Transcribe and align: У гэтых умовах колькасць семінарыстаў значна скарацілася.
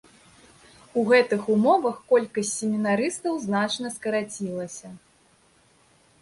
У 1.01 1.01
гэтых 1.09 1.41
умовах 1.55 1.99
колькасць 2.11 2.53
семінарыстаў 2.63 3.37
значна 3.45 3.93
скарацілася. 3.97 4.87